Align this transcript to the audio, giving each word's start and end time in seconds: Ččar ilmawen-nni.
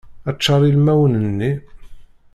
Ččar 0.35 0.61
ilmawen-nni. 0.69 1.51